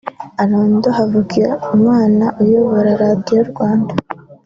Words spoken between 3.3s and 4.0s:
Rwanda